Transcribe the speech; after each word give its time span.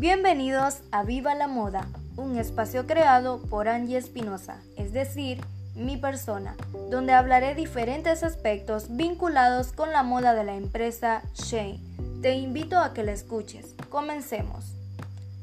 Bienvenidos 0.00 0.78
a 0.92 1.02
Viva 1.04 1.34
la 1.34 1.46
Moda, 1.46 1.86
un 2.16 2.38
espacio 2.38 2.86
creado 2.86 3.42
por 3.50 3.68
Angie 3.68 3.98
Espinosa, 3.98 4.56
es 4.78 4.94
decir, 4.94 5.44
mi 5.74 5.98
persona, 5.98 6.56
donde 6.88 7.12
hablaré 7.12 7.54
diferentes 7.54 8.22
aspectos 8.22 8.96
vinculados 8.96 9.72
con 9.72 9.92
la 9.92 10.02
moda 10.02 10.32
de 10.32 10.44
la 10.44 10.54
empresa 10.54 11.20
Shane. 11.34 11.80
Te 12.22 12.32
invito 12.32 12.78
a 12.78 12.94
que 12.94 13.02
la 13.04 13.12
escuches. 13.12 13.74
Comencemos. 13.90 14.72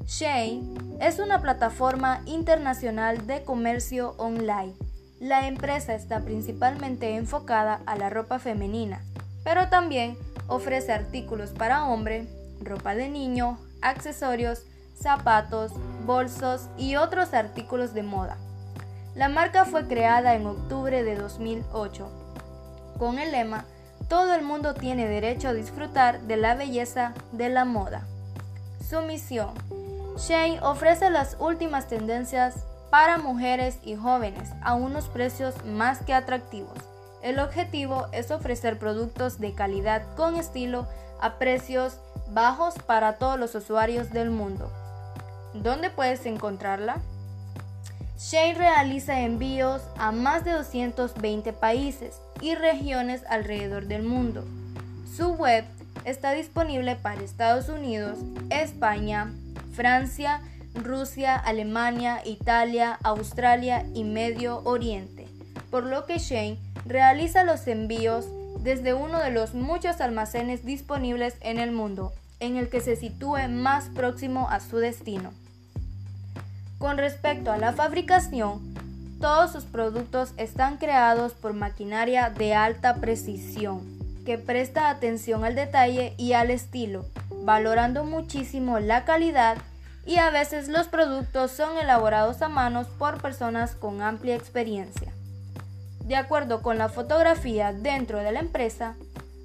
Shane 0.08 0.64
es 1.02 1.20
una 1.20 1.40
plataforma 1.40 2.24
internacional 2.26 3.28
de 3.28 3.44
comercio 3.44 4.16
online. 4.18 4.74
La 5.20 5.48
empresa 5.48 5.94
está 5.94 6.22
principalmente 6.22 7.16
enfocada 7.16 7.82
a 7.86 7.96
la 7.96 8.10
ropa 8.10 8.40
femenina, 8.40 9.04
pero 9.44 9.70
también 9.70 10.18
ofrece 10.48 10.94
artículos 10.94 11.52
para 11.52 11.86
hombre, 11.86 12.28
ropa 12.64 12.96
de 12.96 13.08
niño, 13.08 13.60
accesorios, 13.90 14.64
zapatos, 14.96 15.72
bolsos 16.06 16.68
y 16.78 16.96
otros 16.96 17.34
artículos 17.34 17.94
de 17.94 18.04
moda. 18.04 18.38
La 19.16 19.30
marca 19.30 19.66
fue 19.66 19.88
creada 19.88 20.36
en 20.36 20.46
octubre 20.46 21.04
de 21.04 21.16
2008 21.16 22.28
con 22.98 23.20
el 23.20 23.32
lema 23.32 23.66
Todo 24.10 24.34
el 24.34 24.44
mundo 24.44 24.74
tiene 24.74 25.08
derecho 25.08 25.50
a 25.50 25.54
disfrutar 25.54 26.22
de 26.22 26.38
la 26.38 26.56
belleza 26.56 27.14
de 27.32 27.50
la 27.50 27.66
moda. 27.66 28.08
Su 28.88 29.02
misión. 29.02 29.50
Shane 30.18 30.60
ofrece 30.62 31.10
las 31.10 31.36
últimas 31.40 31.88
tendencias 31.88 32.56
para 32.90 33.18
mujeres 33.18 33.80
y 33.84 33.96
jóvenes 33.96 34.50
a 34.62 34.76
unos 34.76 35.10
precios 35.10 35.54
más 35.66 36.00
que 36.00 36.14
atractivos. 36.14 36.78
El 37.22 37.40
objetivo 37.40 38.08
es 38.12 38.32
ofrecer 38.32 38.78
productos 38.78 39.40
de 39.40 39.54
calidad 39.54 40.04
con 40.16 40.36
estilo 40.36 40.88
a 41.20 41.40
precios 41.40 41.98
bajos 42.30 42.76
para 42.86 43.18
todos 43.18 43.40
los 43.40 43.56
usuarios 43.56 44.12
del 44.12 44.30
mundo. 44.30 44.72
¿Dónde 45.54 45.90
puedes 45.90 46.26
encontrarla? 46.26 46.98
Shane 48.20 48.56
realiza 48.56 49.22
envíos 49.22 49.82
a 49.98 50.12
más 50.12 50.44
de 50.44 50.52
220 50.52 51.54
países 51.54 52.20
y 52.42 52.56
regiones 52.56 53.24
alrededor 53.30 53.86
del 53.86 54.04
mundo. 54.04 54.44
Su 55.16 55.34
web 55.34 55.66
está 56.04 56.32
disponible 56.32 56.96
para 56.96 57.22
Estados 57.22 57.70
Unidos, 57.70 58.18
España, 58.50 59.32
Francia, 59.74 60.42
Rusia, 60.74 61.36
Alemania, 61.36 62.22
Italia, 62.26 63.00
Australia 63.04 63.86
y 63.94 64.04
Medio 64.04 64.62
Oriente, 64.64 65.28
por 65.70 65.84
lo 65.84 66.06
que 66.06 66.18
Shane 66.18 66.58
realiza 66.88 67.44
los 67.44 67.68
envíos 67.68 68.26
desde 68.60 68.94
uno 68.94 69.20
de 69.20 69.32
los 69.32 69.54
muchos 69.54 70.02
almacenes 70.02 70.66
disponibles 70.66 71.36
en 71.42 71.60
el 71.60 71.72
mundo, 71.72 72.14
en 72.40 72.56
el 72.56 72.70
que 72.70 72.80
se 72.80 72.96
sitúe 72.96 73.48
más 73.50 73.86
próximo 73.90 74.50
a 74.50 74.60
su 74.60 74.78
destino. 74.78 75.32
Con 76.78 76.98
respecto 76.98 77.52
a 77.52 77.58
la 77.58 77.74
fabricación, 77.74 78.74
todos 79.20 79.52
sus 79.52 79.66
productos 79.66 80.34
están 80.38 80.78
creados 80.78 81.34
por 81.34 81.54
maquinaria 81.54 82.30
de 82.30 82.54
alta 82.54 82.96
precisión, 82.96 83.82
que 84.26 84.38
presta 84.38 84.90
atención 84.90 85.44
al 85.44 85.56
detalle 85.56 86.14
y 86.18 86.34
al 86.34 86.52
estilo, 86.52 87.06
valorando 87.44 88.04
muchísimo 88.04 88.80
la 88.80 89.06
calidad 89.06 89.58
y 90.06 90.18
a 90.18 90.30
veces 90.30 90.70
los 90.70 90.88
productos 90.88 91.52
son 91.52 91.78
elaborados 91.78 92.42
a 92.42 92.48
manos 92.48 92.88
por 92.88 93.22
personas 93.22 93.76
con 93.76 94.02
amplia 94.02 94.36
experiencia 94.36 95.12
de 96.08 96.16
acuerdo 96.16 96.62
con 96.62 96.78
la 96.78 96.88
fotografía 96.88 97.74
dentro 97.74 98.20
de 98.20 98.32
la 98.32 98.40
empresa, 98.40 98.96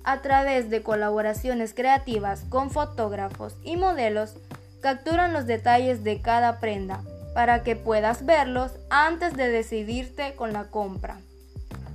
a 0.05 0.23
través 0.23 0.71
de 0.71 0.83
colaboraciones 0.83 1.75
creativas 1.75 2.45
con 2.49 2.71
fotógrafos 2.71 3.57
y 3.65 3.77
modelos, 3.77 4.35
capturan 4.81 5.33
los 5.33 5.47
detalles 5.47 6.05
de 6.05 6.21
cada 6.21 6.61
prenda 6.61 7.03
para 7.35 7.63
que 7.63 7.77
puedas 7.77 8.25
verlos 8.27 8.73
antes 8.91 9.37
de 9.37 9.49
decidirte 9.49 10.35
con 10.35 10.53
la 10.53 10.65
compra. 10.65 11.19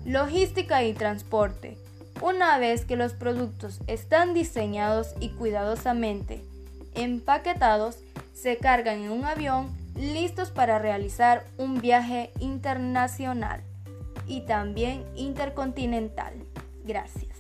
Logística 0.06 0.84
y 0.84 0.94
transporte. 0.94 1.78
Una 2.22 2.58
vez 2.58 2.86
que 2.86 2.96
los 2.96 3.14
productos 3.14 3.80
están 3.88 4.34
diseñados 4.34 5.14
y 5.20 5.30
cuidadosamente 5.30 6.44
empaquetados, 6.96 8.00
se 8.34 8.58
cargan 8.58 9.04
en 9.04 9.12
un 9.12 9.26
avión 9.26 9.70
listos 9.96 10.50
para 10.50 10.80
realizar 10.80 11.46
un 11.58 11.80
viaje 11.80 12.32
internacional 12.40 13.62
y 14.28 14.42
también 14.42 15.06
intercontinental. 15.16 16.34
Gracias. 16.84 17.37